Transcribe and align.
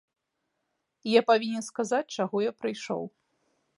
Я 1.09 1.21
павінен 1.29 1.63
сказаць, 1.69 2.11
чаго 2.17 2.37
я 2.49 2.57
прыйшоў. 2.63 3.03